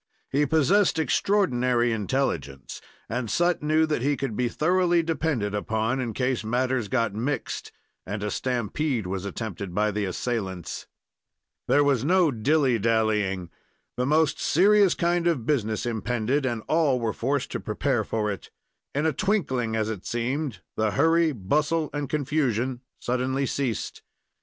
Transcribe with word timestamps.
He 0.31 0.47
possessed 0.47 0.97
extraordinary 0.97 1.91
intelligence, 1.91 2.81
and 3.07 3.29
Sut 3.29 3.61
knew 3.61 3.85
that 3.85 4.01
he 4.01 4.17
could 4.17 4.35
be 4.35 4.49
thoroughly 4.49 5.03
depended 5.03 5.53
upon 5.53 5.99
in 5.99 6.13
case 6.15 6.43
matters 6.43 6.87
got 6.87 7.13
mixed, 7.13 7.71
and 8.03 8.23
a 8.23 8.31
stampede 8.31 9.05
was 9.05 9.25
attempted 9.25 9.75
by 9.75 9.91
the 9.91 10.05
assailants. 10.05 10.87
There 11.67 11.83
was 11.83 12.03
no 12.03 12.31
dilly 12.31 12.79
dallying. 12.79 13.51
The 13.95 14.07
most 14.07 14.39
serious 14.39 14.95
kind 14.95 15.27
of 15.27 15.45
business 15.45 15.85
impended, 15.85 16.47
and 16.47 16.63
all 16.67 16.99
were 16.99 17.13
forced 17.13 17.51
to 17.51 17.59
prepare 17.59 18.03
for 18.03 18.31
it. 18.31 18.49
In 18.95 19.05
a 19.05 19.13
twinkling, 19.13 19.75
as 19.75 19.87
it 19.87 20.03
seemed, 20.07 20.61
the 20.75 20.89
hurry, 20.97 21.31
bustle, 21.31 21.91
and 21.93 22.09
confusion 22.09 22.81
suddenly 22.97 23.45
ceased. 23.45 24.01